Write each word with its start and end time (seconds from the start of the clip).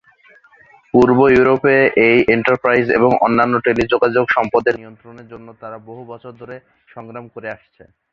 পূর্ব 0.93 1.17
Europe 1.35 1.63
এ 1.75 1.79
এই 2.07 2.17
enterprise 2.35 2.85
এবং 2.97 3.11
অন্যান্য 3.25 3.55
টেলিযোগাযোগ 3.67 4.25
সম্পদের 4.35 4.75
নিয়ন্ত্রণের 4.75 5.27
জন্য 5.33 5.47
তারা 5.61 5.77
বহু 5.89 6.01
বছর 6.11 6.31
ধরে 6.41 6.55
সংগ্রাম 6.87 7.25
করে 7.35 7.47
আসছে। 7.55 7.83